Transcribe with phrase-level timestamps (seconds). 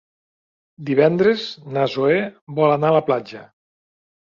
[0.87, 1.43] Divendres
[1.77, 2.17] na Zoè
[2.63, 3.47] vol anar a la platja.